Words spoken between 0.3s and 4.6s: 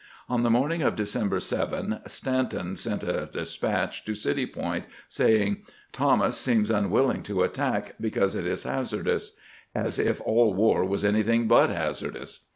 the morning of December 7 Stanton sent a despatch to City